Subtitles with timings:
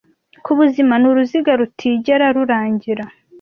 [0.45, 3.03] Kubuzima ni uruziga rutigera rurangira